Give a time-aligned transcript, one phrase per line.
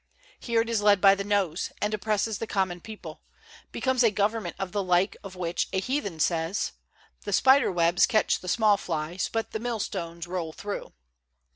[0.39, 3.21] Here it is led by the nose, and oppresses the common people,
[3.71, 6.71] becomes a government of the like of which a heathen says:
[7.23, 10.93] "The spider webs catch the small flies, but the mill stones roll through."